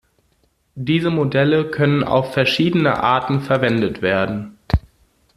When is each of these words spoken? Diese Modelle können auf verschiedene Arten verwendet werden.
Diese 0.73 1.11
Modelle 1.11 1.69
können 1.69 2.03
auf 2.03 2.33
verschiedene 2.33 3.03
Arten 3.03 3.39
verwendet 3.41 4.01
werden. 4.01 4.57